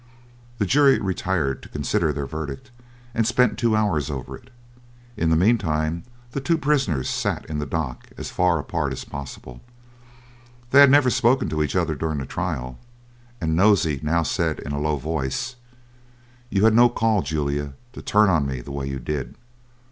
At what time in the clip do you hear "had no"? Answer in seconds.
16.63-16.89